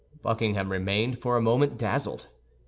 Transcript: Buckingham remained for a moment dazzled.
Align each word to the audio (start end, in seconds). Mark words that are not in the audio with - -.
Buckingham 0.23 0.71
remained 0.71 1.19
for 1.19 1.37
a 1.37 1.43
moment 1.43 1.77
dazzled. 1.77 2.27